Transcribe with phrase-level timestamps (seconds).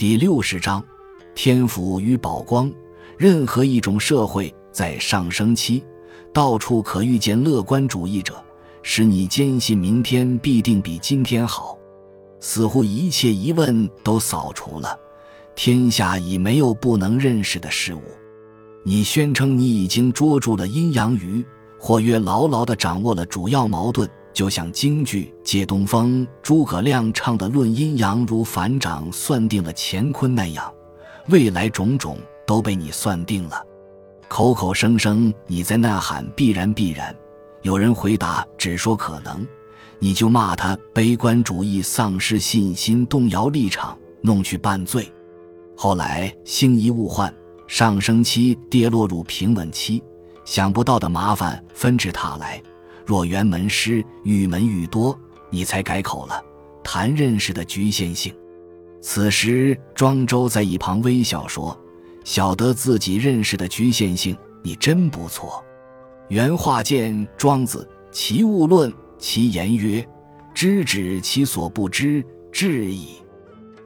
[0.00, 0.82] 第六十章，
[1.34, 2.72] 天府与宝光。
[3.18, 5.84] 任何一种社会在上升期，
[6.32, 8.42] 到处可遇见乐观主义者，
[8.82, 11.76] 使你坚信明天必定比今天好。
[12.40, 14.98] 似乎一切疑问都扫除了，
[15.54, 18.00] 天下已没有不能认识的事物。
[18.82, 21.44] 你宣称你已经捉住了阴阳鱼，
[21.78, 24.08] 或曰牢牢地掌握了主要矛盾。
[24.40, 30.72] 就像京剧《借东风》诸葛亮唱的“论阴阳如反掌，算定了乾坤”那样，
[31.28, 33.62] 未来种种都被你算定了。
[34.28, 37.14] 口口声声你在呐喊“必然，必然”，
[37.60, 39.46] 有人回答“只说可能”，
[40.00, 45.06] 你就骂他悲观主义、丧失信心、动摇立场，弄去半醉。
[45.76, 47.30] 后来星移物换，
[47.66, 50.02] 上升期跌落入平稳期，
[50.46, 52.62] 想不到的麻烦纷至沓来。
[53.10, 55.18] 若辕门师玉门愈多，
[55.50, 56.40] 你才改口了，
[56.80, 58.32] 谈认识的局限性。
[59.02, 61.76] 此时庄周在一旁微笑说
[62.22, 65.60] ：“晓得自己认识的局限性，你真不错。”
[66.30, 70.08] 原话见《庄子·齐物论》，其言曰
[70.54, 73.16] ：“知止其所不知，至矣。”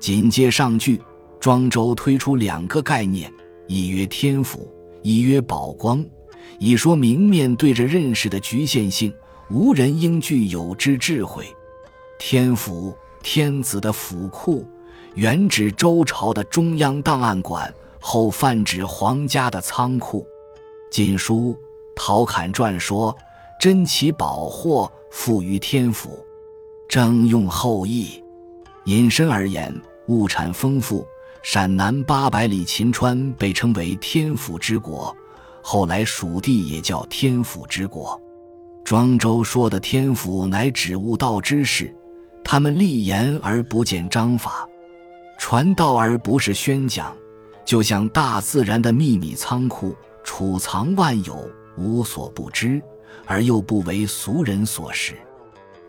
[0.00, 1.00] 紧接上句，
[1.38, 3.32] 庄周推出两个概念，
[3.68, 4.68] 一曰天府，
[5.00, 6.04] 一曰宝光。
[6.58, 9.12] 以说明面对着认识的局限性，
[9.52, 11.46] 无人应具有之智慧。
[12.18, 14.66] 天府，天子的府库，
[15.14, 20.22] 原指周朝的中央档案馆，后泛指皇家的仓库。
[20.90, 21.54] 《晋书·
[21.94, 23.14] 陶侃传》说
[23.60, 26.18] ：“珍奇宝货，富于天府。”
[26.88, 28.22] 征用后裔。
[28.86, 29.74] 引申而言，
[30.06, 31.06] 物产丰富，
[31.42, 35.14] 陕南八百里秦川被称为天府之国。
[35.60, 38.20] 后来蜀地也叫天府之国，
[38.84, 41.94] 庄周说的天府乃指悟道之士，
[42.44, 44.68] 他们立言而不见章法，
[45.38, 47.14] 传道而不是宣讲，
[47.64, 52.82] 就像大自然的秘密仓库，储藏万有，无所不知，
[53.24, 55.14] 而又不为俗人所识。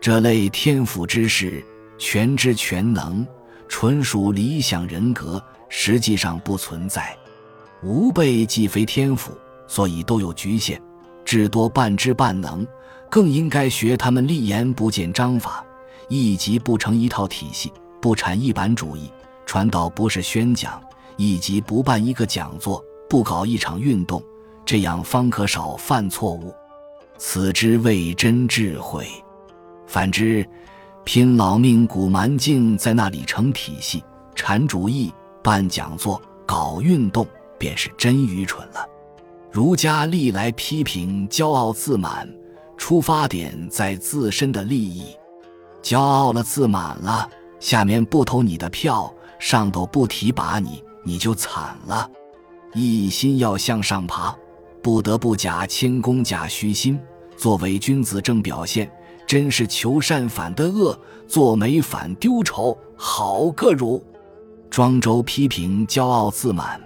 [0.00, 1.64] 这类天府之事，
[1.98, 3.26] 全知全能，
[3.68, 7.16] 纯属理想人格，实际上不存在。
[7.82, 9.32] 吾辈既非天府。
[9.66, 10.78] 所以都有局限，
[11.24, 12.66] 至多半知半能，
[13.10, 15.64] 更应该学他们立言不见章法，
[16.08, 19.10] 一集不成一套体系，不产一板主义，
[19.46, 20.82] 传道不是宣讲，
[21.16, 24.22] 一集不办一个讲座，不搞一场运动，
[24.64, 26.54] 这样方可少犯错误。
[27.16, 29.06] 此之谓真智慧。
[29.86, 30.46] 反之，
[31.04, 34.02] 拼老命鼓蛮劲在那里成体系，
[34.34, 35.12] 产主义，
[35.42, 37.26] 办讲座，搞运动，
[37.58, 38.86] 便是真愚蠢了。
[39.54, 42.28] 儒家历来批评骄傲自满，
[42.76, 45.14] 出发点在自身的利益。
[45.80, 52.10] 骄傲了自满了，下面不投你的票，上头不提拔你，你就惨了。
[52.72, 54.36] 一心要向上爬，
[54.82, 56.98] 不得不假谦恭假虚心，
[57.36, 58.90] 作伪君子正表现，
[59.24, 60.98] 真是求善反得恶，
[61.28, 64.02] 做美反丢丑，好个汝！
[64.68, 66.80] 庄周批评骄傲自满。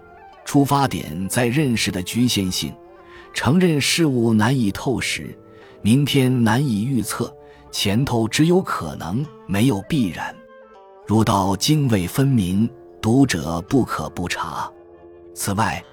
[0.48, 2.74] 出发点在认识的局限性，
[3.34, 5.38] 承认事物难以透视，
[5.82, 7.30] 明天难以预测，
[7.70, 10.34] 前头只有可能，没有必然。
[11.06, 12.66] 如道泾渭分明，
[12.98, 14.72] 读者不可不察。
[15.34, 15.84] 此外，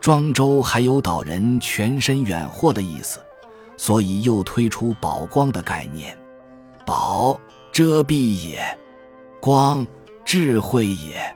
[0.00, 3.20] 庄周还有导人全身远祸的意思，
[3.76, 6.18] 所以又推出宝光的概念。
[6.84, 8.58] 宝，遮蔽也；
[9.40, 9.86] 光，
[10.24, 11.32] 智慧也。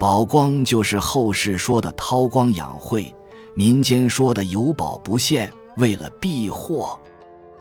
[0.00, 3.14] 宝光就是后世说的韬光养晦，
[3.52, 6.98] 民间说的有宝不现，为了避祸。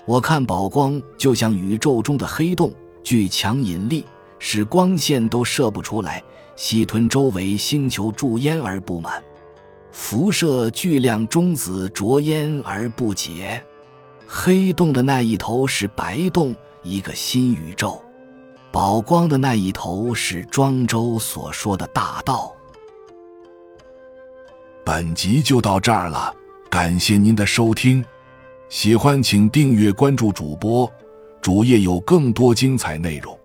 [0.05, 2.71] 我看宝光就像宇宙中的黑洞，
[3.03, 4.05] 具强引力，
[4.39, 6.23] 使光线都射不出来，
[6.55, 9.21] 吸吞周围星球助烟而不满，
[9.91, 13.61] 辐射巨量中子着烟而不解。
[14.25, 18.01] 黑洞的那一头是白洞，一个新宇宙。
[18.71, 22.53] 宝光的那一头是庄周所说的大道。
[24.85, 26.33] 本集就到这儿了，
[26.69, 28.03] 感谢您的收听，
[28.67, 30.91] 喜欢请订阅关注主播，
[31.41, 33.38] 主页有更多精彩内容。